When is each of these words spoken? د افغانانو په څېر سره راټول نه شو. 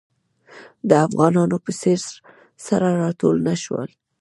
د 0.89 0.91
افغانانو 1.07 1.57
په 1.65 1.71
څېر 1.81 1.99
سره 2.65 2.87
راټول 3.01 3.35
نه 3.47 3.55
شو. 3.63 3.77